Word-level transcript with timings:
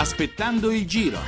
Aspettando 0.00 0.70
il 0.70 0.86
giro. 0.86 1.18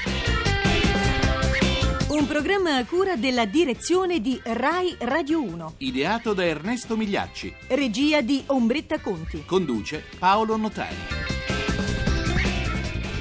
Un 2.09 2.27
programma 2.27 2.79
a 2.79 2.87
cura 2.87 3.17
della 3.17 3.45
direzione 3.45 4.19
di 4.19 4.41
Rai 4.43 4.97
Radio 5.01 5.43
1. 5.43 5.75
Ideato 5.77 6.33
da 6.33 6.47
Ernesto 6.47 6.97
Migliacci. 6.97 7.53
Regia 7.67 8.23
di 8.23 8.43
Ombretta 8.47 8.99
Conti. 8.99 9.45
Conduce 9.45 10.03
Paolo 10.19 10.57
Notari. 10.57 10.97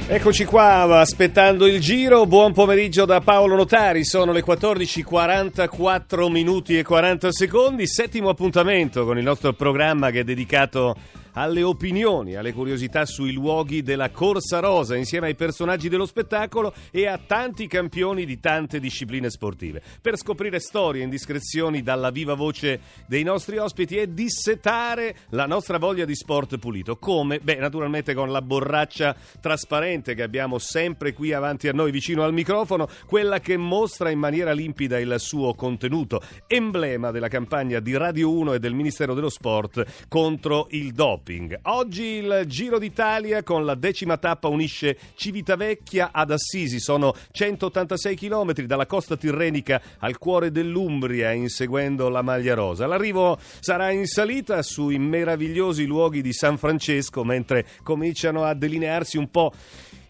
Eccoci 0.08 0.46
qua, 0.46 1.02
aspettando 1.02 1.68
il 1.68 1.82
giro. 1.82 2.26
Buon 2.26 2.54
pomeriggio 2.54 3.04
da 3.04 3.20
Paolo 3.20 3.58
Notari. 3.58 4.06
Sono 4.06 4.32
le 4.32 4.46
14:44 4.46 6.30
minuti 6.32 6.78
e 6.78 6.84
40 6.84 7.30
secondi. 7.34 7.88
Settimo 7.88 8.30
appuntamento 8.30 9.04
con 9.04 9.18
il 9.18 9.24
nostro 9.26 9.52
programma 9.52 10.12
che 10.12 10.22
è 10.22 10.24
dedicato 10.24 10.96
alle 11.34 11.64
opinioni, 11.64 12.36
alle 12.36 12.54
curiosità 12.54 13.06
sui 13.06 13.32
luoghi 13.32 13.82
della 13.82 14.10
Corsa 14.10 14.60
Rosa, 14.60 14.96
insieme 14.96 15.28
ai 15.28 15.36
personaggi 15.36 15.90
dello 15.90 16.06
spettacolo 16.06 16.74
e 16.92 17.08
a 17.08 17.18
tanti 17.18 17.68
campioni 17.68 18.26
di 18.26 18.40
tante 18.40 18.80
discipline 18.80 19.30
sportive. 19.30 19.82
Per 20.02 20.18
scoprire 20.18 20.60
storie 20.60 21.02
e 21.02 21.04
indiscrezioni 21.06 21.82
dalla 21.82 22.10
viva 22.10 22.34
voce 22.34 22.80
dei 23.08 23.24
nostri 23.24 23.58
ospiti 23.58 23.96
e 23.96 24.14
dissetare 24.14 25.16
la 25.30 25.46
nostra 25.46 25.78
voglia 25.78 26.06
di 26.06 26.16
sport 26.16 26.58
pulito. 26.58 26.98
Come? 26.98 27.40
Beh, 27.40 27.56
naturalmente 27.56 28.14
con 28.14 28.32
la 28.32 28.42
borraccia 28.42 29.16
trasparente 29.40 30.16
che 30.16 30.24
abbiamo 30.24 30.60
sempre 30.60 31.14
qui 31.14 31.34
avanti 31.34 31.68
a 31.68 31.74
noi, 31.74 31.92
vicino 31.92 32.24
al 32.24 32.34
microfono, 32.34 32.88
quella 33.06 33.40
che 33.40 33.58
mostra 33.58 34.10
in 34.10 34.20
maniera 34.20 34.52
limpida 34.52 35.00
il 35.00 35.16
suo 35.18 35.54
contenuto, 35.54 36.22
emblema 36.48 37.12
della 37.12 37.28
campagna 37.28 37.80
di 37.80 37.96
Radio 37.96 38.32
1 38.32 38.54
e 38.54 38.60
del 38.60 38.74
Ministero 38.74 39.14
dello 39.14 39.30
Sport 39.30 40.08
contro 40.08 40.68
il 40.72 40.92
doping 40.92 41.21
doping. 41.22 41.60
Oggi 41.64 42.04
il 42.04 42.44
Giro 42.48 42.80
d'Italia 42.80 43.44
con 43.44 43.64
la 43.64 43.76
decima 43.76 44.18
tappa 44.18 44.48
unisce 44.48 44.98
Civitavecchia 45.16 46.10
ad 46.12 46.32
Assisi. 46.32 46.80
Sono 46.80 47.14
186 47.32 48.16
km 48.16 48.54
dalla 48.64 48.88
costa 48.88 49.16
tirrenica 49.16 49.82
al 50.00 50.18
cuore 50.18 50.52
dell'Umbria, 50.52 51.32
inseguendo 51.32 52.10
la 52.10 52.22
maglia 52.22 52.56
rosa. 52.56 52.88
L'arrivo 52.88 53.38
sarà 53.60 53.92
in 53.92 54.08
salita 54.08 54.62
sui 54.64 54.98
meravigliosi 54.98 55.86
luoghi 55.86 56.22
di 56.22 56.34
San 56.34 56.58
Francesco, 56.58 57.24
mentre 57.24 57.66
cominciano 57.84 58.44
a 58.44 58.54
delinearsi 58.54 59.18
un 59.18 59.30
po' 59.30 59.54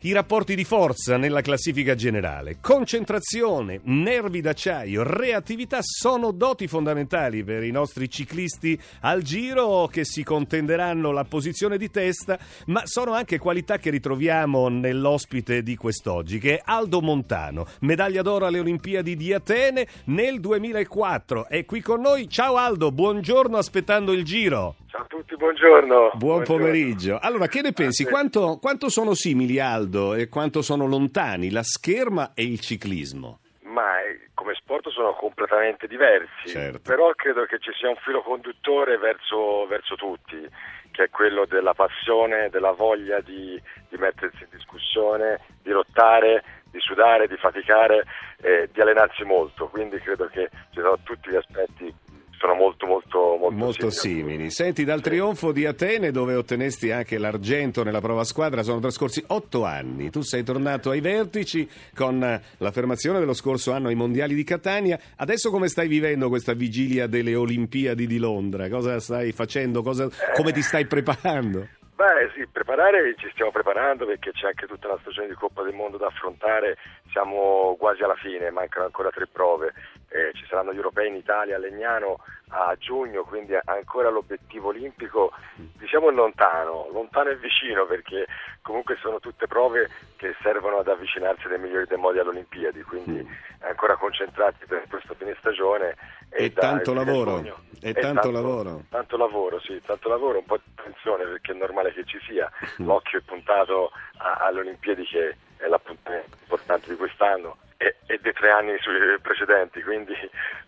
i 0.04 0.14
rapporti 0.14 0.56
di 0.56 0.64
forza 0.64 1.18
nella 1.18 1.42
classifica 1.42 1.94
generale. 1.94 2.58
Concentrazione, 2.60 3.82
nervi 3.84 4.42
d'acciaio, 4.42 5.04
reattività 5.04 5.80
sono 5.82 6.32
doti 6.32 6.68
fondamentali 6.68 7.44
per 7.44 7.64
i 7.64 7.70
nostri 7.70 8.10
ciclisti 8.10 8.80
al 9.02 9.22
giro 9.22 9.88
che 9.92 10.04
si 10.04 10.24
contenderanno 10.24 11.12
la 11.12 11.24
posizione 11.24 11.78
di 11.78 11.92
testa, 11.92 12.40
ma 12.68 12.82
sono 12.86 13.14
anche 13.14 13.38
qualità 13.38 13.78
che 13.78 13.92
ritroviamo 13.92 14.70
nell'ospite 14.70 15.62
di 15.62 15.76
quest'oggi, 15.76 16.40
che 16.40 16.56
è 16.58 16.62
Aldo 16.66 17.02
Montano, 17.02 17.68
medaglia 17.82 18.24
d'oro 18.24 18.48
alle 18.48 18.60
Olimpiadi 18.60 19.16
di 19.16 19.34
Atene 19.34 19.88
nel 20.06 20.40
2004. 20.40 21.48
È 21.48 21.64
qui 21.66 21.82
con 21.82 22.02
noi. 22.02 22.28
Ciao 22.28 22.56
Aldo, 22.56 22.92
buongiorno 22.92 23.56
aspettando 23.56 24.14
il 24.14 24.24
giro. 24.24 24.78
Ciao 24.92 25.04
a 25.04 25.06
tutti, 25.06 25.38
buongiorno. 25.38 26.12
Buon 26.16 26.44
pomeriggio. 26.44 27.18
Allora, 27.18 27.48
che 27.48 27.62
ne 27.62 27.72
pensi? 27.72 28.04
Quanto, 28.04 28.58
quanto, 28.62 28.90
sono 28.90 29.14
simili, 29.14 29.58
Aldo, 29.58 29.91
e 30.16 30.30
quanto 30.30 30.62
sono 30.62 30.88
lontani 30.88 31.52
la 31.52 31.64
scherma 31.64 32.32
e 32.34 32.44
il 32.44 32.60
ciclismo? 32.60 33.40
Ma 33.64 34.02
eh, 34.02 34.30
come 34.34 34.54
sport 34.56 34.90
sono 34.90 35.14
completamente 35.14 35.88
diversi, 35.88 36.50
certo. 36.50 36.80
però 36.80 37.12
credo 37.14 37.46
che 37.46 37.60
ci 37.60 37.72
sia 37.78 37.90
un 37.90 37.96
filo 37.98 38.22
conduttore 38.22 38.98
verso, 38.98 39.66
verso 39.68 39.96
tutti, 39.96 40.48
che 40.92 41.04
è 41.04 41.10
quello 41.10 41.46
della 41.46 41.74
passione, 41.74 42.50
della 42.50 42.72
voglia 42.72 43.22
di, 43.22 43.62
di 43.90 43.98
mettersi 43.98 44.44
in 44.44 44.50
discussione, 44.52 45.40
di 45.62 45.72
lottare, 45.72 46.44
di 46.72 46.80
sudare, 46.80 47.28
di 47.28 47.38
faticare, 47.38 48.06
eh, 48.42 48.70
di 48.72 48.82
allenarsi 48.82 49.24
molto. 49.24 49.68
Quindi 49.68 50.00
credo 50.00 50.28
che 50.28 50.50
ci 50.72 50.80
sono 50.80 50.98
tutti 51.04 51.30
gli 51.30 51.36
aspetti 51.36 51.94
sono 52.42 52.56
molto 52.56 52.88
molto 52.88 53.38
molto, 53.38 53.56
molto 53.56 53.90
simili. 53.92 54.50
Senti, 54.50 54.84
dal 54.84 55.00
trionfo 55.00 55.52
di 55.52 55.68
Atene 55.68 56.10
dove 56.10 56.34
ottenesti 56.34 56.90
anche 56.92 57.20
l'argento 57.20 57.84
nella 57.84 58.02
prova 58.02 58.24
squadra 58.24 58.64
sono 58.64 58.80
trascorsi 58.80 59.24
otto 59.28 59.64
anni. 59.64 60.10
Tu 60.10 60.22
sei 60.22 60.44
tornato 60.44 60.90
ai 60.90 61.02
vertici 61.02 61.70
con 61.96 62.20
l'affermazione 62.58 63.20
dello 63.20 63.34
scorso 63.34 63.74
anno 63.74 63.90
ai 63.90 63.96
mondiali 63.96 64.34
di 64.34 64.44
Catania. 64.44 65.00
Adesso 65.18 65.52
come 65.52 65.68
stai 65.68 65.88
vivendo 65.88 66.30
questa 66.30 66.54
vigilia 66.54 67.06
delle 67.06 67.36
Olimpiadi 67.36 68.08
di 68.08 68.18
Londra? 68.18 68.68
Cosa 68.70 69.00
stai 69.00 69.32
facendo? 69.34 69.84
Cosa, 69.84 70.10
come 70.34 70.52
ti 70.52 70.64
stai 70.64 70.88
preparando? 70.88 71.68
Beh 72.02 72.32
sì, 72.34 72.48
preparare 72.48 73.14
ci 73.18 73.30
stiamo 73.32 73.52
preparando 73.52 74.08
perché 74.08 74.32
c'è 74.32 74.48
anche 74.48 74.66
tutta 74.66 74.88
la 74.88 74.98
stagione 75.02 75.28
di 75.28 75.36
Coppa 75.36 75.62
del 75.62 75.76
Mondo 75.76 75.98
da 75.98 76.08
affrontare, 76.08 76.78
siamo 77.12 77.76
quasi 77.78 78.02
alla 78.02 78.16
fine, 78.16 78.50
mancano 78.50 78.86
ancora 78.86 79.12
tre 79.12 79.28
prove, 79.28 79.72
eh, 80.12 80.32
ci 80.34 80.46
saranno 80.48 80.74
gli 80.74 80.78
europei 80.78 81.08
in 81.08 81.16
Italia 81.16 81.56
a 81.56 81.60
Legnano 81.60 82.20
a 82.50 82.76
giugno, 82.78 83.24
quindi 83.24 83.58
ancora 83.64 84.10
l'obiettivo 84.10 84.70
olimpico 84.70 85.32
diciamo 85.56 86.10
lontano, 86.10 86.90
lontano 86.92 87.30
e 87.30 87.38
vicino 87.38 87.86
perché 87.86 88.28
comunque 88.62 88.98
sono 89.00 89.20
tutte 89.20 89.48
prove 89.48 89.90
che 90.18 90.36
servono 90.42 90.80
ad 90.80 90.90
avvicinarsi 90.90 91.48
dei 91.48 91.60
migliori 91.60 91.86
dei 91.88 91.98
modi 91.98 92.20
alle 92.20 92.30
Olimpiadi, 92.30 92.82
quindi 92.84 93.26
ancora 93.60 93.96
concentrati 93.96 94.66
per 94.66 94.86
questa 94.90 95.14
fine 95.14 95.36
stagione. 95.40 95.96
E, 96.30 96.46
e 96.46 96.54
tanto 96.54 96.94
lavoro. 96.94 97.40
E, 97.40 97.90
e 97.90 97.94
tanto, 97.94 98.22
tanto, 98.22 98.32
lavoro. 98.32 98.84
Tanto 98.90 99.18
lavoro, 99.18 99.60
sì, 99.62 99.82
tanto 99.86 100.10
lavoro, 100.10 100.40
un 100.40 100.46
po' 100.46 100.58
di 100.58 100.72
attenzione 100.76 101.24
perché 101.24 101.54
è 101.54 101.56
normale 101.56 101.94
che 101.94 102.04
ci 102.04 102.20
sia, 102.28 102.52
l'occhio 102.78 103.20
è 103.20 103.22
puntato 103.22 103.92
a, 104.18 104.34
alle 104.42 104.60
Olimpiadi 104.60 105.06
che 105.06 105.38
è 105.62 105.68
l'appuntamento 105.68 106.38
importante 106.42 106.90
di 106.90 106.96
quest'anno 106.96 107.58
e, 107.78 107.96
e 108.08 108.20
dei 108.22 108.34
tre 108.34 108.52
anni 108.52 108.76
precedenti, 109.22 109.82
quindi 109.82 110.14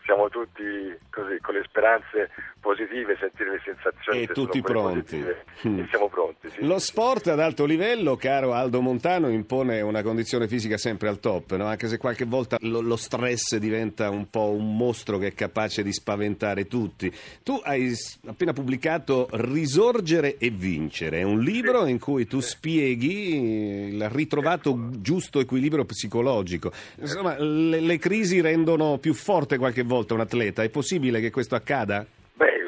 siamo 0.06 0.30
tutti 0.30 0.64
così 1.09 1.40
con 1.40 1.56
le 1.56 1.64
speranze 1.64 2.30
positive, 2.59 3.18
sentire 3.19 3.52
le 3.52 3.62
sensazioni 3.64 4.22
e 4.22 4.28
tutti 4.28 4.62
pronti. 4.62 5.24
Mm. 5.68 5.80
E 5.80 5.88
siamo 5.90 6.08
pronti. 6.08 6.50
Sì. 6.50 6.66
Lo 6.66 6.80
sport 6.80 7.28
ad 7.28 7.40
alto 7.40 7.66
livello, 7.66 8.16
caro 8.16 8.53
Aldo 8.53 8.81
Montano, 8.81 9.30
impone 9.30 9.81
una 9.81 10.02
condizione 10.02 10.47
fisica 10.47 10.78
sempre 10.78 11.09
al 11.09 11.19
top, 11.19 11.56
no? 11.56 11.66
anche 11.66 11.88
se 11.88 11.97
qualche 11.97 12.25
volta 12.25 12.58
lo, 12.62 12.80
lo, 12.80 12.96
stress 12.96 13.58
diventa 13.58 14.09
un 14.09 14.30
po' 14.30 14.52
un 14.52 14.75
mostro 14.75 15.18
che 15.18 15.28
è 15.28 15.34
capace 15.34 15.84
di 15.84 15.91
spaventare 15.91 16.68
tutti. 16.68 17.14
Tu 17.44 17.59
hai 17.64 17.94
appena 18.25 18.53
pubblicato 18.53 19.28
Risorgere 19.31 20.38
e 20.38 20.50
vincere, 20.50 21.20
è 21.20 21.24
un 21.24 21.40
libro 21.40 21.85
sì. 21.85 21.91
in 21.91 22.00
cui 22.00 22.28
tu 22.28 22.40
spieghi 22.40 23.94
il 23.94 24.09
ritrovato 24.09 24.90
giusto 25.00 25.40
equilibrio 25.40 25.85
psicologico. 25.85 26.72
Insomma, 26.97 27.38
le, 27.38 27.80
le 27.80 27.97
crisi 27.97 28.41
rendono 28.41 28.97
più 28.97 29.14
forte 29.14 29.58
qualche 29.58 29.84
volta 29.84 29.93
un 29.98 30.20
atleta, 30.20 30.64
è 30.64 30.70
possibile 30.70 31.20
che 31.20 31.31
questo 31.31 31.56
accada? 31.56 32.06
Beh, 32.34 32.66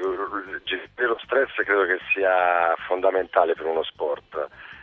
gestire 0.64 1.08
lo 1.08 1.20
stress 1.24 1.54
credo 1.56 1.86
che 1.86 2.00
sia 2.14 2.76
fondamentale 2.88 3.54
per 3.54 3.66
uno 3.66 3.84
sport, 3.84 4.36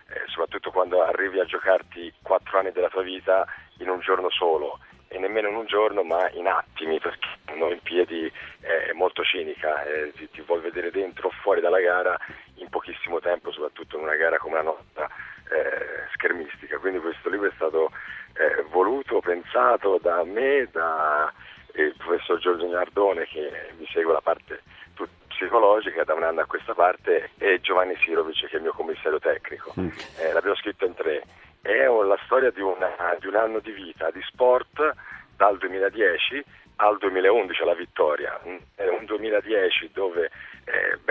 eh, 0.09 0.23
soprattutto 0.27 0.71
quando 0.71 1.03
arrivi 1.03 1.41
a 1.41 1.45
giocarti 1.45 2.13
quattro 2.23 2.59
anni 2.59 2.73
della 2.73 2.89
tua 2.89 3.03
vita 3.03 3.47
in 3.79 3.89
un 3.89 4.01
giorno 4.01 4.31
solo 4.31 4.79
e 5.09 5.19
nemmeno 5.19 5.49
in 5.49 5.57
un 5.57 5.67
giorno 5.67 6.03
ma 6.03 6.31
in 6.31 6.47
attimi 6.47 6.99
perché 6.99 7.29
un'Olimpiadi 7.53 8.33
è 8.61 8.93
molto 8.93 9.23
cinica, 9.23 9.83
eh, 9.85 10.13
ti, 10.17 10.29
ti 10.31 10.41
vuol 10.41 10.63
vedere 10.63 10.91
dentro 10.91 11.29
o 11.29 11.31
fuori 11.43 11.61
dalla 11.61 11.81
gara 11.81 12.19
in 12.57 12.69
pochissimo 12.69 13.21
tempo, 13.21 13.53
soprattutto 13.53 13.97
in 13.97 14.05
una 14.05 14.17
gara 14.17 14.39
come 14.39 14.55
la 14.57 14.63
nostra 14.63 15.07
eh, 15.51 16.09
schermistica. 16.15 16.79
Quindi 16.79 16.99
questo 17.01 17.29
libro 17.29 17.49
è 17.49 17.53
stato 17.55 17.91
eh, 18.35 18.63
voluto, 18.71 19.21
pensato 19.21 19.99
da 20.01 20.25
me, 20.25 20.69
da 20.73 21.31
professor 22.05 22.39
Giorgio 22.39 22.69
Nardone 22.69 23.27
che 23.27 23.73
mi 23.79 23.87
segue 23.93 24.13
la 24.13 24.21
parte 24.21 24.63
psicologica 25.43 26.05
da 26.05 26.15
un 26.15 26.23
anno 26.23 26.41
a 26.41 26.47
questa 26.47 26.75
parte 26.75 27.31
e 27.39 27.61
Giovanni 27.61 27.97
Sirovic 27.97 28.47
che 28.47 28.53
è 28.53 28.57
il 28.57 28.63
mio 28.63 28.73
commissario 28.73 29.19
tecnico. 29.19 29.73
Mm. 29.79 29.89
Eh, 30.19 30.33
l'abbiamo 30.33 30.57
scritto 30.57 30.85
in 30.85 30.95
tre. 30.95 31.23
È 31.61 31.87
la 31.87 32.19
storia 32.25 32.51
di, 32.51 32.61
una, 32.61 33.17
di 33.19 33.27
un 33.27 33.37
anno 33.37 33.59
di 33.61 33.73
vita 33.73 34.11
di 34.11 34.21
sport 34.23 34.95
dal 35.37 35.59
2010 35.59 36.45
al 36.77 36.99
2011 36.99 37.63
alla 37.63 37.75
vittoria. 37.75 38.41
È 38.75 38.87
un 38.89 39.05
2010 39.05 39.91
dove 39.93 40.31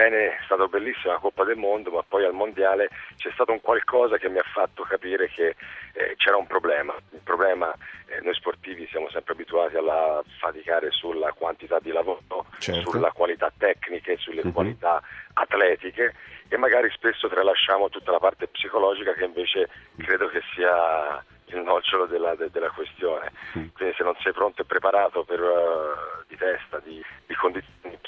bene, 0.01 0.37
è 0.37 0.39
stata 0.45 0.65
bellissima 0.65 1.13
la 1.13 1.19
Coppa 1.19 1.43
del 1.43 1.57
Mondo, 1.57 1.91
ma 1.91 2.03
poi 2.07 2.25
al 2.25 2.33
Mondiale 2.33 2.89
c'è 3.17 3.29
stato 3.33 3.51
un 3.51 3.61
qualcosa 3.61 4.17
che 4.17 4.29
mi 4.29 4.39
ha 4.39 4.45
fatto 4.51 4.81
capire 4.83 5.29
che 5.29 5.55
eh, 5.93 6.15
c'era 6.17 6.37
un 6.37 6.47
problema. 6.47 6.95
Il 7.11 7.21
problema, 7.23 7.71
eh, 8.07 8.19
noi 8.21 8.33
sportivi 8.33 8.87
siamo 8.87 9.09
sempre 9.09 9.33
abituati 9.33 9.75
a 9.77 10.23
faticare 10.39 10.89
sulla 10.91 11.31
quantità 11.33 11.79
di 11.79 11.91
lavoro, 11.91 12.47
certo. 12.57 12.89
sulla 12.89 13.11
qualità 13.11 13.51
tecniche, 13.55 14.17
sulle 14.17 14.41
uh-huh. 14.41 14.51
qualità 14.51 15.01
atletiche 15.33 16.15
e 16.47 16.57
magari 16.57 16.89
spesso 16.91 17.29
tralasciamo 17.29 17.89
tutta 17.89 18.11
la 18.11 18.19
parte 18.19 18.47
psicologica 18.47 19.13
che 19.13 19.23
invece 19.23 19.69
credo 19.97 20.27
che 20.27 20.41
sia 20.53 21.23
il 21.45 21.61
nocciolo 21.61 22.05
della, 22.05 22.35
de, 22.35 22.49
della 22.49 22.71
questione. 22.71 23.31
Mm. 23.57 23.67
Quindi 23.73 23.95
se 23.95 24.03
non 24.03 24.15
sei 24.21 24.33
pronto 24.33 24.61
e 24.61 24.65
preparato 24.65 25.23
per, 25.23 25.41
uh, 25.41 26.23
di 26.27 26.35
testa, 26.37 26.79
di, 26.79 27.01
di, 27.25 27.35
condizioni 27.35 27.99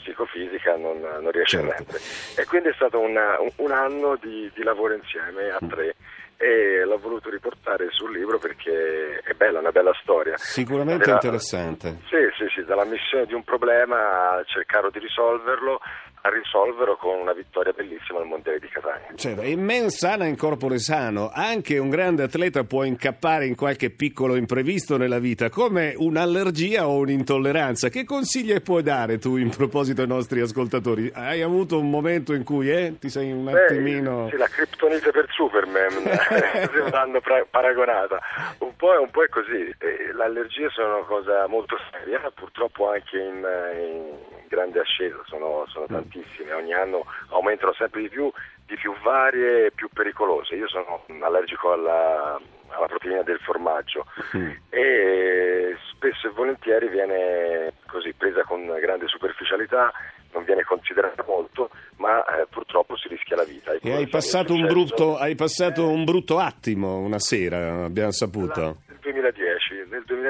non, 0.75 0.99
non 0.99 1.31
riesci 1.31 1.57
certo. 1.57 1.71
a 1.71 1.75
rendere. 1.75 1.99
E 2.35 2.45
quindi 2.45 2.69
è 2.69 2.73
stato 2.73 2.99
una, 2.99 3.37
un, 3.57 3.71
anno 3.71 4.17
di, 4.21 4.51
di, 4.53 4.63
lavoro 4.63 4.93
insieme 4.93 5.49
a 5.49 5.59
mm. 5.63 5.69
tre. 5.69 5.95
e 6.37 6.83
l'ho 6.85 6.97
voluto 6.97 7.29
riportare 7.29 7.87
sul 7.91 8.11
libro 8.11 8.37
perché 8.37 9.19
è 9.23 9.33
bella, 9.33 9.59
una 9.59 9.71
bella 9.71 9.93
storia. 10.01 10.37
Sicuramente 10.37 11.03
Era- 11.03 11.13
interessante. 11.13 11.99
Sì, 12.07 12.17
sì, 12.37 12.45
sì, 12.53 12.63
dalla 12.65 12.85
missione 12.85 13.25
di 13.25 13.33
un 13.33 13.43
problema 13.43 14.31
a 14.31 14.43
cercare 14.45 14.89
di 14.91 14.99
risolverlo, 14.99 15.79
a 16.25 16.29
risolverlo 16.29 16.95
con 16.95 17.19
una 17.19 17.33
vittoria 17.33 17.73
bellissima 17.73 18.19
al 18.19 18.25
Mondiale 18.27 18.59
di 18.59 18.67
Catania. 18.69 19.07
Certo, 19.15 19.41
e 19.41 19.57
men 19.57 19.89
sana 19.89 20.23
in 20.25 20.37
corpore 20.37 20.79
sano, 20.79 21.29
anche 21.33 21.77
un 21.77 21.89
grande 21.89 22.23
atleta 22.23 22.63
può 22.63 22.83
incappare 22.85 23.45
in 23.45 23.55
qualche 23.55 23.89
piccolo 23.89 24.35
imprevisto 24.35 24.95
nella 24.95 25.19
vita, 25.19 25.49
come 25.49 25.93
un'allergia 25.97 26.87
o 26.87 26.95
un'intolleranza. 26.99 27.89
Che 27.89 28.05
consigli 28.05 28.57
puoi 28.61 28.83
dare 28.83 29.17
tu 29.17 29.35
in 29.35 29.49
proposito 29.49 30.01
ai 30.01 30.07
nostri 30.07 30.39
ascoltatori? 30.39 31.11
Hai 31.13 31.41
avuto 31.41 31.77
un 31.77 31.89
momento 31.89 32.33
in 32.33 32.45
cui 32.45 32.71
eh, 32.71 32.95
ti 32.99 33.09
sei 33.09 33.29
un 33.31 33.43
Beh, 33.43 33.63
attimino... 33.65 34.29
sì, 34.29 34.37
la 34.37 34.47
criptonite 34.47 35.11
per 35.11 35.27
Superman, 35.29 36.03
pra- 37.21 37.45
paragonata. 37.49 38.19
Un 38.59 38.73
po', 38.77 38.93
è- 38.93 38.97
un 38.97 39.09
po' 39.11 39.23
è 39.23 39.27
così, 39.29 39.73
Eh, 39.77 40.13
le 40.13 40.23
allergie 40.23 40.69
sono 40.69 40.95
una 40.97 41.05
cosa 41.05 41.47
molto 41.47 41.75
seria, 41.91 42.19
purtroppo 42.33 42.89
anche 42.89 43.17
in, 43.17 43.45
in 43.75 44.42
grande 44.53 44.79
ascesa, 44.79 45.17
sono, 45.25 45.65
sono 45.67 45.85
Mm. 45.89 45.93
tantissime, 45.93 46.53
ogni 46.53 46.73
anno 46.73 47.05
aumentano 47.29 47.73
sempre 47.73 48.01
di 48.01 48.09
più, 48.09 48.31
di 48.65 48.75
più 48.75 48.93
varie 49.01 49.65
e 49.67 49.71
più 49.71 49.89
pericolose. 49.91 50.55
Io 50.55 50.67
sono 50.67 51.03
allergico 51.21 51.71
alla, 51.73 52.39
alla 52.69 52.85
proteina 52.87 53.23
del 53.23 53.39
formaggio 53.39 54.05
Mm. 54.35 54.49
e 54.69 55.77
spesso 55.91 56.27
e 56.27 56.31
volentieri 56.31 56.87
viene 56.89 57.73
così 57.87 58.13
presa 58.13 58.43
con 58.43 58.65
grande 58.79 59.07
superficialità, 59.07 59.91
non 60.33 60.43
viene 60.45 60.63
considerata 60.63 61.23
molto, 61.27 61.69
ma 61.97 62.23
eh, 62.25 62.47
purtroppo 62.49 62.97
si 62.97 63.07
rischia 63.07 63.35
la 63.35 63.43
vita. 63.43 63.71
E 63.73 63.79
quello 63.79 63.97
hai 63.97 64.03
è 64.03 64.07
passato, 64.07 64.55
brutto, 64.55 65.17
hai 65.17 65.35
passato 65.35 65.87
un 65.87 66.03
brutto 66.03 66.39
attimo 66.39 66.97
una 66.97 67.19
sera, 67.19 67.83
abbiamo 67.85 68.11
saputo. 68.11 68.77
Nel 68.87 68.92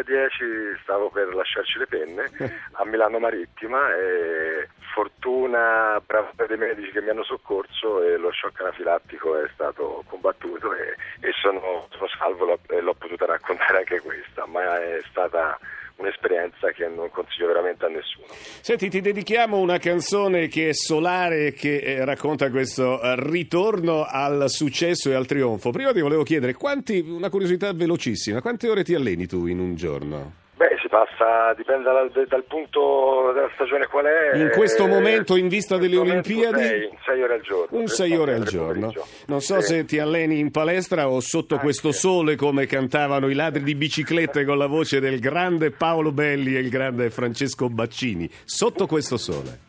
2010, 0.03 0.44
nel 0.44 0.73
2010 0.73 0.81
stavo 0.83 1.09
per 1.09 1.33
lasciarci 1.33 1.79
le 1.79 1.88
penne 1.88 2.31
a 2.73 2.85
Milano 2.85 3.19
Marittima 3.19 3.94
e 3.95 4.69
fortuna, 4.94 6.01
brava 6.05 6.31
dei 6.47 6.57
medici 6.57 6.91
che 6.91 7.01
mi 7.01 7.09
hanno 7.09 7.23
soccorso 7.23 8.01
e 8.03 8.17
lo 8.17 8.31
shock 8.31 8.61
anafilattico 8.61 9.35
è 9.38 9.50
stato 9.53 10.03
combattuto 10.07 10.73
e, 10.75 10.95
e 11.21 11.31
sono, 11.41 11.88
sono 11.89 12.07
salvo 12.17 12.45
l'ho- 12.45 12.59
e 12.67 12.79
l'ho 12.81 12.94
potuta 12.94 13.25
raccontare 13.25 13.79
anche 13.79 14.01
questa, 14.01 14.45
ma 14.45 14.79
è 14.79 15.00
stata 15.09 15.57
un'esperienza 16.03 16.71
che 16.71 16.88
non 16.88 17.09
consiglio 17.09 17.47
veramente 17.47 17.85
a 17.85 17.88
nessuno. 17.88 18.27
Senti, 18.27 18.89
ti 18.89 19.01
dedichiamo 19.01 19.57
una 19.57 19.77
canzone 19.77 20.47
che 20.47 20.69
è 20.69 20.73
solare, 20.73 21.53
che 21.53 21.77
eh, 21.77 22.05
racconta 22.05 22.50
questo 22.50 23.01
eh, 23.01 23.15
ritorno 23.17 24.05
al 24.07 24.50
successo 24.50 25.09
e 25.09 25.15
al 25.15 25.25
trionfo. 25.25 25.71
Prima 25.71 25.91
ti 25.91 26.01
volevo 26.01 26.23
chiedere, 26.23 26.53
quanti, 26.53 27.00
una 27.00 27.29
curiosità 27.29 27.73
velocissima, 27.73 28.41
quante 28.41 28.69
ore 28.69 28.83
ti 28.83 28.94
alleni 28.94 29.25
tu 29.25 29.47
in 29.47 29.59
un 29.59 29.75
giorno? 29.75 30.41
Beh, 30.55 30.77
si 30.81 30.88
passa, 30.88 31.53
dipende 31.55 31.83
dal, 31.83 32.11
dal 32.27 32.44
punto 32.44 33.31
della 33.33 33.50
stagione 33.55 33.88
qual 33.88 34.05
è. 34.05 34.38
In 34.38 34.51
questo 34.51 34.85
eh, 34.85 34.88
momento, 34.88 35.35
in 35.35 35.47
vista 35.47 35.75
in 35.75 35.81
delle 35.81 35.97
Olimpiadi? 35.97 36.61
sei 36.61 36.89
ore 37.23 37.33
al 37.35 37.41
giorno. 37.41 37.77
Un 37.79 37.85
tre, 37.85 37.95
6 37.95 38.15
ore 38.17 38.33
al 38.35 38.43
giorno. 38.43 38.73
pomeriggio. 38.87 39.05
Non 39.27 39.41
so 39.41 39.61
Sì. 39.61 39.67
se 39.67 39.85
ti 39.85 39.99
alleni 39.99 40.39
in 40.39 40.51
palestra 40.51 41.09
o 41.09 41.19
sotto 41.19 41.53
Anche. 41.55 41.65
questo 41.65 41.91
sole 41.91 42.35
come 42.35 42.65
cantavano 42.65 43.29
i 43.29 43.33
ladri 43.33 43.63
di 43.63 43.75
biciclette 43.75 44.45
con 44.45 44.57
la 44.57 44.67
voce 44.67 44.99
del 44.99 45.19
grande 45.19 45.71
Paolo 45.71 46.11
Belli 46.11 46.55
e 46.55 46.59
il 46.59 46.69
grande 46.69 47.09
Francesco 47.09 47.69
Baccini. 47.69 48.29
Sotto 48.45 48.85
questo 48.87 49.17
sole. 49.17 49.59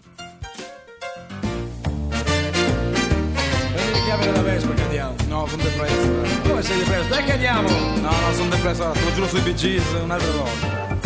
No, 5.28 5.46
sono 5.46 5.62
depresso. 5.62 6.48
Come 6.48 6.62
sei 6.62 6.78
depresso? 6.78 7.08
Dai 7.08 7.24
che 7.24 7.32
andiamo! 7.32 7.68
No, 7.68 8.10
no, 8.10 8.32
sono 8.32 8.48
depresso, 8.50 8.82
allora, 8.84 8.98
te 8.98 9.04
lo 9.04 9.12
giuro 9.12 9.26
sui 9.26 9.40
Bee 9.40 9.54
Gees 9.54 9.82
un'altra 10.02 10.30
volta. 10.30 10.98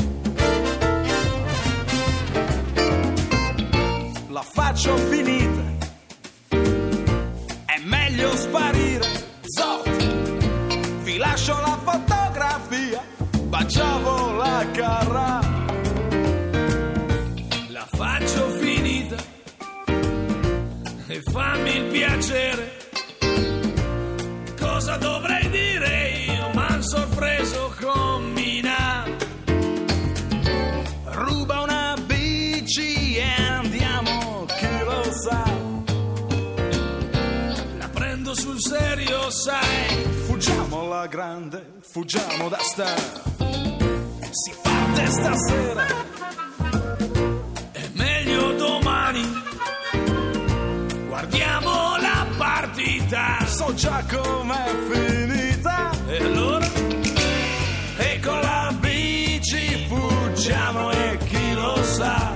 La 4.29 4.43
faccio 4.43 4.97
finita. 4.97 5.38
Piacere. 21.89 22.77
Cosa 24.59 24.97
dovrei 24.97 25.49
dire 25.51 26.09
io? 26.27 26.51
M'han 26.55 26.83
sorpreso 26.83 27.75
con 27.81 28.33
Mina. 28.33 29.05
Ruba 31.05 31.61
una 31.61 31.97
bici 32.07 33.17
e 33.17 33.43
andiamo, 33.49 34.47
chi 34.47 34.79
lo 34.85 35.03
sa. 35.13 35.45
La 37.79 37.89
prendo 37.89 38.35
sul 38.35 38.61
serio, 38.61 39.31
sai. 39.31 40.05
Fuggiamo 40.27 40.81
alla 40.81 41.07
grande, 41.07 41.73
fuggiamo 41.81 42.49
da 42.49 42.59
star. 42.61 43.23
Si 44.31 44.53
parte 44.63 45.07
stasera. 45.07 46.18
Già 53.75 54.03
com'è 54.11 54.75
finita. 54.91 55.91
E 56.09 56.17
allora? 56.17 56.67
E 57.99 58.21
con 58.21 58.41
la 58.41 58.75
bici 58.81 59.87
fuggiamo 59.87 60.91
e 60.91 61.19
chi 61.27 61.53
lo 61.55 61.77
sa. 61.85 62.33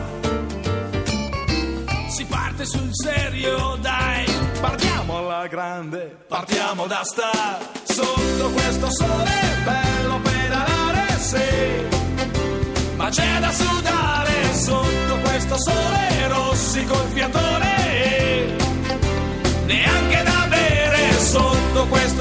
Si 2.08 2.24
parte 2.26 2.64
sul 2.64 2.90
serio, 2.92 3.76
dai. 3.80 4.24
Partiamo 4.60 5.18
alla 5.18 5.48
grande, 5.48 6.16
partiamo 6.28 6.86
da 6.86 7.00
star. 7.02 7.58
Sotto 7.82 8.50
questo 8.50 8.90
sole 8.90 9.30
bello 9.64 10.20
pedalare, 10.20 11.18
sì. 11.18 12.94
Ma 12.94 13.08
c'è 13.08 13.40
da 13.40 13.50
sudare 13.50 14.54
sotto 14.54 15.18
questo 15.22 15.56
sole 15.58 16.28
rossi 16.28 16.84
col 16.84 17.08
fiatone. 17.08 18.01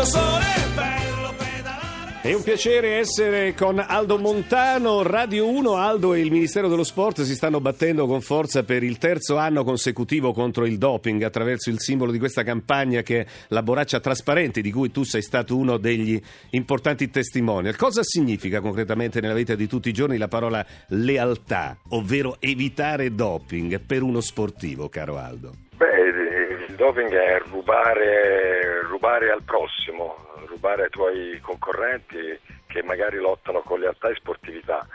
Questo 0.02 0.18
sole. 0.18 0.50
È 2.24 2.32
un 2.34 2.44
piacere 2.44 2.98
essere 2.98 3.56
con 3.56 3.80
Aldo 3.80 4.20
Montano, 4.20 5.02
Radio 5.02 5.50
1. 5.50 5.74
Aldo 5.74 6.14
e 6.14 6.20
il 6.20 6.30
Ministero 6.30 6.68
dello 6.68 6.84
Sport 6.84 7.24
si 7.24 7.34
stanno 7.34 7.60
battendo 7.60 8.06
con 8.06 8.22
forza 8.22 8.64
per 8.64 8.84
il 8.84 9.00
terzo 9.00 9.38
anno 9.38 9.64
consecutivo 9.64 10.32
contro 10.32 10.68
il 10.68 10.78
doping 10.78 11.24
attraverso 11.24 11.72
il 11.72 11.80
simbolo 11.80 12.12
di 12.12 12.20
questa 12.20 12.44
campagna 12.44 13.02
che 13.02 13.22
è 13.22 13.26
la 13.48 13.64
borraccia 13.64 14.00
trasparente 14.00 14.62
di 14.62 14.72
cui 14.72 14.92
tu 14.92 15.02
sei 15.02 15.24
stato 15.24 15.58
uno 15.58 15.78
degli 15.78 16.22
importanti 16.52 17.10
testimonial. 17.10 17.76
Cosa 17.76 18.04
significa 18.04 18.62
concretamente 18.62 19.20
nella 19.20 19.34
vita 19.34 19.56
di 19.56 19.66
tutti 19.66 19.90
i 19.90 19.94
giorni 19.94 20.18
la 20.18 20.28
parola 20.28 20.64
lealtà, 20.90 21.76
ovvero 21.90 22.38
evitare 22.40 23.16
doping 23.16 23.80
per 23.80 24.04
uno 24.04 24.22
sportivo, 24.22 24.90
caro 24.90 25.18
Aldo? 25.18 25.70
Il 26.72 26.78
doping 26.78 27.14
è 27.14 27.38
rubare, 27.50 28.80
rubare 28.84 29.30
al 29.30 29.44
prossimo, 29.44 30.16
rubare 30.46 30.84
ai 30.84 30.90
tuoi 30.90 31.38
concorrenti 31.42 32.40
che 32.66 32.82
magari 32.82 33.18
lottano 33.18 33.60
con 33.60 33.82
lealtà 33.82 34.08
e 34.08 34.16
sportività. 34.16 34.88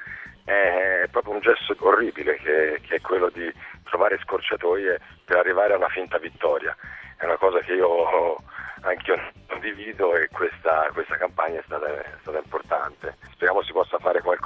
È 0.42 1.06
proprio 1.10 1.34
un 1.34 1.40
gesto 1.40 1.76
orribile 1.80 2.36
che, 2.36 2.80
che 2.80 2.94
è 2.94 3.00
quello 3.02 3.28
di 3.28 3.52
trovare 3.84 4.18
scorciatoie 4.22 4.98
per 5.26 5.36
arrivare 5.36 5.74
a 5.74 5.76
una 5.76 5.90
finta 5.90 6.16
vittoria. 6.16 6.74
È 7.18 7.26
una 7.26 7.36
cosa 7.36 7.58
che 7.58 7.74
io 7.74 8.38
anch'io 8.80 9.20
condivido 9.46 10.16
e 10.16 10.28
questa, 10.28 10.88
questa 10.94 11.18
campagna 11.18 11.58
è 11.58 11.62
stata, 11.66 11.86
è 11.88 12.14
stata 12.22 12.38
importante. 12.38 13.16
Speriamo 13.32 13.62
si 13.62 13.72
possa 13.72 13.98
fare 13.98 14.22
qualcosa. 14.22 14.45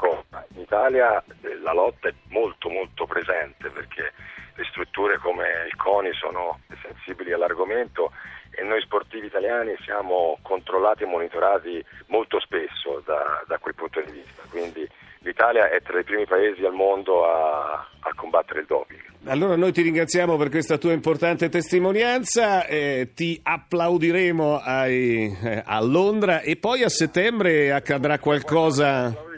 Italia 0.70 1.20
eh, 1.42 1.58
la 1.62 1.72
lotta 1.72 2.06
è 2.06 2.14
molto 2.28 2.68
molto 2.68 3.04
presente 3.04 3.68
perché 3.70 4.12
le 4.54 4.64
strutture 4.70 5.18
come 5.18 5.66
il 5.66 5.74
CONI 5.74 6.12
sono 6.12 6.60
sensibili 6.80 7.32
all'argomento 7.32 8.12
e 8.52 8.62
noi 8.62 8.80
sportivi 8.80 9.26
italiani 9.26 9.74
siamo 9.82 10.38
controllati 10.42 11.02
e 11.02 11.06
monitorati 11.06 11.84
molto 12.06 12.38
spesso 12.38 13.02
da, 13.04 13.42
da 13.48 13.58
quel 13.58 13.74
punto 13.74 14.00
di 14.00 14.12
vista. 14.12 14.42
Quindi 14.48 14.88
l'Italia 15.22 15.70
è 15.70 15.82
tra 15.82 15.98
i 15.98 16.04
primi 16.04 16.24
paesi 16.24 16.64
al 16.64 16.72
mondo 16.72 17.26
a, 17.26 17.72
a 17.72 18.14
combattere 18.14 18.60
il 18.60 18.66
doping. 18.66 19.00
Allora 19.24 19.56
noi 19.56 19.72
ti 19.72 19.82
ringraziamo 19.82 20.36
per 20.36 20.50
questa 20.50 20.78
tua 20.78 20.92
importante 20.92 21.48
testimonianza, 21.48 22.64
eh, 22.66 23.10
ti 23.12 23.40
applaudiremo 23.42 24.60
ai- 24.62 25.36
eh, 25.42 25.62
a 25.64 25.82
Londra 25.82 26.40
e 26.40 26.56
poi 26.56 26.84
a 26.84 26.88
settembre 26.88 27.72
accadrà 27.72 28.20
qualcosa... 28.20 29.28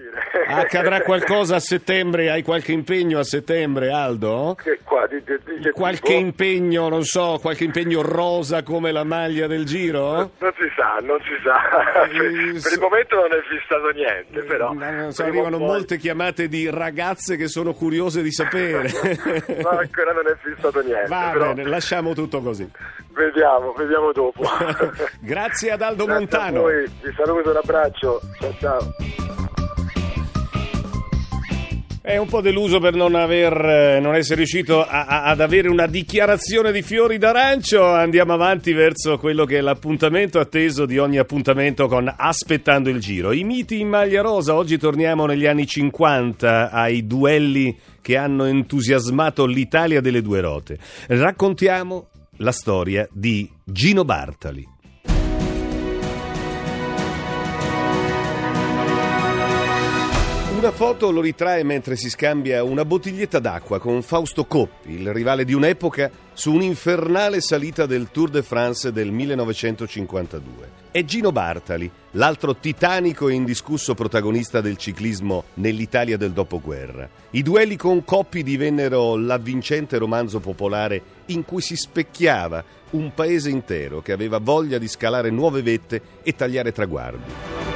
Accadrà 0.47 1.03
qualcosa 1.03 1.57
a 1.57 1.61
settembre? 1.61 2.31
Hai 2.31 2.43
qualche 2.43 2.73
impegno 2.73 3.19
a 3.19 3.25
settembre, 3.25 3.91
Aldo? 3.91 4.57
Qua, 4.85 5.07
di, 5.07 5.23
di, 5.25 5.39
di 5.45 5.61
che 5.63 5.71
Qualche 5.71 6.15
tipo? 6.15 6.19
impegno, 6.21 6.89
non 6.89 7.05
so, 7.05 7.39
qualche 7.41 7.65
impegno 7.65 8.03
rosa 8.03 8.63
come 8.63 8.93
la 8.93 9.05
maglia 9.05 9.47
del 9.47 9.65
giro? 9.65 10.13
Non 10.39 10.53
si 10.59 10.69
sa, 10.77 10.99
non 11.03 11.19
si 11.23 11.35
sa. 11.45 11.61
per, 12.09 12.25
Eh, 12.25 12.61
per 12.61 12.73
il 12.73 12.81
momento 12.81 13.17
non 13.17 13.33
è 13.33 13.41
fissato 13.49 13.89
niente, 13.91 14.43
però. 14.43 14.73
No, 14.73 14.91
non 14.91 15.13
so, 15.13 15.23
arrivano 15.23 15.59
poi- 15.59 15.67
molte 15.67 15.97
chiamate 15.99 16.49
di 16.49 16.69
ragazze 16.71 17.37
che 17.37 17.49
sono 17.49 17.73
curiose 17.75 18.23
di 18.23 18.33
sapere. 18.33 18.89
no, 19.63 19.69
ancora 19.69 20.13
non 20.13 20.27
è 20.27 20.37
fissato 20.43 20.81
niente. 20.81 21.09
Va 21.09 21.31
però 21.33 21.53
bene, 21.55 21.69
lasciamo 21.69 22.15
tutto 22.15 22.41
così. 22.41 22.69
Vediamo, 23.15 23.73
vediamo 23.73 24.13
dopo. 24.13 24.43
Grazie 25.21 25.71
ad 25.73 25.83
Aldo 25.83 26.05
Grazie 26.07 26.21
Montano. 26.21 26.67
Vi 26.67 27.13
saluto, 27.15 27.51
un 27.51 27.57
abbraccio. 27.57 28.21
Ciao 28.41 28.55
ciao. 28.59 28.95
È 32.05 32.17
un 32.17 32.27
po' 32.27 32.41
deluso 32.41 32.81
per 32.81 32.97
non, 32.97 33.15
aver, 33.15 33.53
eh, 33.65 34.01
non 34.01 34.17
essere 34.17 34.39
riuscito 34.39 34.85
a- 34.85 35.05
a- 35.05 35.23
ad 35.23 35.41
avere 35.41 35.69
una 35.69 35.87
dichiarazione 35.87 36.73
di 36.73 36.83
fiori 36.83 37.17
d'arancio. 37.17 37.81
Andiamo 37.85 38.33
avanti 38.33 38.73
verso 38.73 39.19
quello 39.19 39.45
che 39.45 39.59
è 39.59 39.61
l'appuntamento 39.61 40.41
atteso 40.41 40.85
di 40.85 40.99
ogni 40.99 41.19
appuntamento 41.19 41.87
con 41.87 42.13
Aspettando 42.15 42.91
il 42.91 42.99
Giro. 42.99 43.31
I 43.31 43.45
miti 43.45 43.79
in 43.79 43.87
maglia 43.87 44.21
rosa. 44.21 44.57
Oggi 44.57 44.79
torniamo 44.79 45.27
negli 45.27 45.47
anni 45.47 45.65
50 45.65 46.73
ai 46.73 47.07
duelli 47.07 47.79
che 48.01 48.17
hanno 48.17 48.47
entusiasmato 48.47 49.47
l'Italia 49.47 50.01
delle 50.01 50.23
due 50.23 50.41
rote. 50.41 50.79
Raccontiamo 51.07 52.09
la 52.39 52.53
storia 52.53 53.07
di 53.13 53.49
Gino 53.63 54.05
Bartali. 54.05 54.67
Una 60.63 60.71
foto 60.71 61.11
lo 61.11 61.21
ritrae 61.21 61.65
mentre 61.65 61.97
si 61.97 62.09
scambia 62.09 62.63
una 62.63 62.85
bottiglietta 62.85 63.41
d'acqua 63.41 63.81
con 63.81 64.01
Fausto 64.01 64.45
Coppi, 64.45 64.93
il 64.93 65.13
rivale 65.13 65.45
di 65.45 65.55
un'epoca, 65.55 66.09
su 66.35 66.53
un'infernale 66.53 67.41
salita 67.41 67.85
del 67.85 68.13
Tour 68.13 68.31
de 68.31 68.45
France 68.45 68.93
del 68.93 69.11
1952. 69.11 70.71
È 70.93 71.03
Gino 71.03 71.33
Bartali, 71.33 71.91
l'altro 72.13 72.55
titanico 72.55 73.29
e 73.29 73.35
indiscusso 73.35 73.95
protagonista 73.95 74.61
del 74.61 74.77
ciclismo 74.77 75.47
nell'Italia 75.55 76.17
del 76.17 76.31
dopoguerra. 76.31 77.09
I 77.31 77.43
duelli 77.43 77.75
con 77.75 78.05
Coppi 78.05 78.45
divennero 78.45 79.17
l'avvincente 79.17 79.99
romanzo 79.99 80.39
popolare 80.39 81.03
in 81.27 81.45
cui 81.45 81.61
si 81.61 81.75
specchiava 81.75 82.63
un 82.91 83.13
paese 83.15 83.51
intero 83.51 84.01
che 84.01 84.13
aveva 84.13 84.39
voglia 84.39 84.79
di 84.79 84.87
scalare 84.87 85.31
nuove 85.31 85.61
vette 85.61 86.01
e 86.23 86.37
tagliare 86.37 86.71
traguardi. 86.71 87.72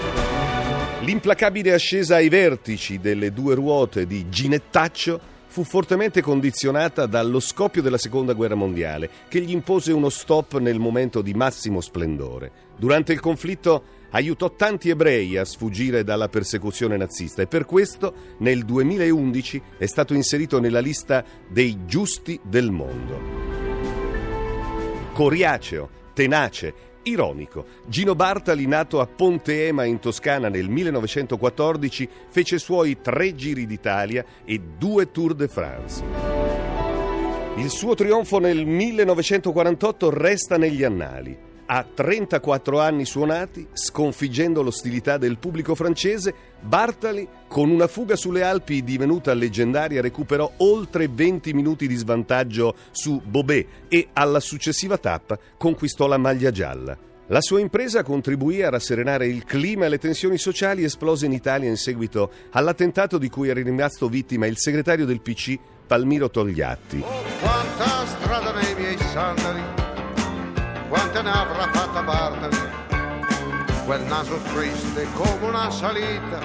L'implacabile 1.07 1.73
ascesa 1.73 2.17
ai 2.17 2.29
vertici 2.29 2.99
delle 2.99 3.33
due 3.33 3.55
ruote 3.55 4.09
di 4.09 4.29
Ginettaccio 4.29 5.21
fu 5.47 5.63
fortemente 5.63 6.21
condizionata 6.21 7.07
dallo 7.07 7.39
scoppio 7.39 7.81
della 7.81 7.97
Seconda 7.97 8.33
Guerra 8.33 8.57
Mondiale, 8.57 9.09
che 9.29 9.41
gli 9.41 9.53
impose 9.53 9.93
uno 9.93 10.09
stop 10.09 10.59
nel 10.59 10.81
momento 10.81 11.23
di 11.23 11.33
massimo 11.33 11.81
splendore. 11.81 12.51
Durante 12.77 13.13
il 13.13 13.21
conflitto 13.21 13.85
aiutò 14.11 14.53
tanti 14.57 14.89
ebrei 14.89 15.37
a 15.37 15.45
sfuggire 15.45 16.03
dalla 16.03 16.29
persecuzione 16.29 16.97
nazista 16.97 17.41
e 17.41 17.47
per 17.47 17.67
questo 17.67 18.13
nel 18.39 18.65
2011 18.65 19.63
è 19.79 19.87
stato 19.87 20.13
inserito 20.13 20.59
nella 20.59 20.81
lista 20.81 21.25
dei 21.49 21.87
giusti 21.87 22.41
del 22.43 22.73
mondo. 22.73 23.21
Coriaceo, 25.13 25.89
tenace, 26.15 26.75
ironico. 27.07 27.65
Gino 27.87 28.15
Bartali, 28.15 28.67
nato 28.67 29.01
a 29.01 29.07
Ponte 29.07 29.67
Ema 29.67 29.85
in 29.85 29.99
Toscana 29.99 30.49
nel 30.49 30.69
1914, 30.69 32.09
fece 32.29 32.59
suoi 32.59 33.01
tre 33.01 33.35
giri 33.35 33.67
d'Italia 33.67 34.25
e 34.45 34.61
due 34.79 35.11
Tour 35.11 35.35
de 35.35 35.49
France. 35.49 36.03
Il 37.57 37.71
suo 37.71 37.95
trionfo 37.95 38.39
nel 38.39 38.67
1948 38.67 40.11
resta 40.11 40.59
negli 40.59 40.85
annali. 40.85 41.56
A 41.69 41.83
34 41.83 42.79
anni 42.79 43.05
suonati, 43.05 43.67
sconfiggendo 43.73 44.63
l'ostilità 44.63 45.19
del 45.19 45.37
pubblico 45.39 45.75
francese, 45.75 46.33
Bartali, 46.61 47.27
con 47.49 47.71
una 47.71 47.89
fuga 47.89 48.15
sulle 48.15 48.45
Alpi 48.45 48.85
divenuta 48.85 49.35
leggendaria, 49.35 50.01
recuperò 50.01 50.49
oltre 50.59 51.09
20 51.09 51.53
minuti 51.55 51.89
di 51.89 51.97
svantaggio 51.97 52.77
su 52.93 53.21
Bobet 53.25 53.67
e 53.89 54.11
alla 54.13 54.39
successiva 54.39 54.97
tappa 54.97 55.37
conquistò 55.57 56.07
la 56.07 56.19
maglia 56.19 56.53
gialla. 56.53 56.97
La 57.31 57.41
sua 57.41 57.59
impresa 57.59 58.05
contribuì 58.05 58.63
a 58.63 58.71
rasserenare 58.71 59.27
il 59.27 59.43
clima 59.45 59.87
e 59.87 59.89
le 59.89 59.99
tensioni 59.99 60.39
sociali 60.39 60.85
esplose 60.85 61.27
in 61.27 61.33
Italia 61.33 61.69
in 61.69 61.77
seguito 61.77 62.31
all'attentato 62.51 63.19
di 63.19 63.29
cui 63.29 63.49
era 63.49 63.61
rimasto 63.61 64.09
vittima 64.09 64.47
il 64.47 64.57
segretario 64.57 65.05
del 65.05 65.21
PC 65.21 65.59
Palmiro 65.89 66.31
Togliatti. 66.31 67.03
Oh, 67.05 67.25
quante 70.89 71.23
ne 71.23 71.31
avrà 71.31 71.71
fatta 71.73 72.03
Bartali, 72.03 72.57
quel 73.85 74.03
naso 74.03 74.39
triste 74.53 75.07
come 75.15 75.47
una 75.47 75.71
salita, 75.71 76.41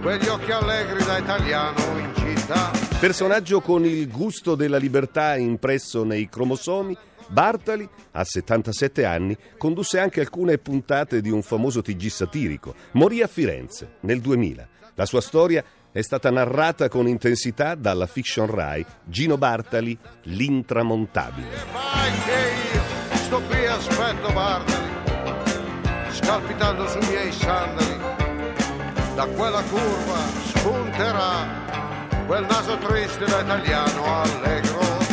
quegli 0.00 0.26
occhi 0.26 0.50
allegri 0.50 1.04
da 1.04 1.18
italiano 1.18 1.98
in 1.98 2.12
città. 2.14 2.70
Personaggio 2.98 3.60
con 3.60 3.84
il 3.84 4.10
gusto 4.10 4.54
della 4.54 4.78
libertà 4.78 5.36
impresso 5.36 6.04
nei 6.04 6.28
cromosomi, 6.28 6.96
Bartali, 7.28 7.88
a 8.12 8.24
77 8.24 9.04
anni, 9.04 9.36
condusse 9.58 9.98
anche 9.98 10.20
alcune 10.20 10.58
puntate 10.58 11.20
di 11.20 11.30
un 11.30 11.42
famoso 11.42 11.82
TG 11.82 12.08
satirico. 12.08 12.74
Morì 12.92 13.22
a 13.22 13.26
Firenze 13.26 13.96
nel 14.00 14.20
2000. 14.20 14.68
La 14.94 15.04
sua 15.04 15.20
storia 15.20 15.62
è 15.92 16.00
stata 16.00 16.30
narrata 16.30 16.88
con 16.88 17.06
intensità 17.06 17.74
dalla 17.74 18.06
fiction 18.06 18.46
Rai 18.46 18.84
Gino 19.04 19.36
Bartali, 19.36 19.96
L'intramontabile. 20.22 22.77
Sto 23.28 23.42
qui 23.42 23.66
aspetto 23.66 24.32
Bartali, 24.32 24.90
scalpitando 26.12 26.88
sui 26.88 27.06
miei 27.08 27.30
sandali, 27.30 27.98
da 29.14 29.26
quella 29.26 29.62
curva 29.64 30.18
spunterà 30.54 31.46
quel 32.26 32.46
naso 32.48 32.78
triste 32.78 33.26
da 33.26 33.40
italiano 33.40 34.22
allegro. 34.22 35.07